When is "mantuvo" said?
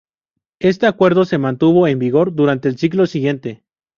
1.37-1.87